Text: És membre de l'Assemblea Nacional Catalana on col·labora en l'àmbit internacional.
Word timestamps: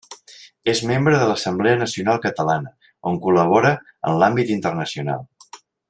És 0.71 0.79
membre 0.91 1.19
de 1.23 1.27
l'Assemblea 1.31 1.79
Nacional 1.83 2.21
Catalana 2.25 2.73
on 3.11 3.21
col·labora 3.27 3.75
en 4.13 4.19
l'àmbit 4.25 4.55
internacional. 4.59 5.27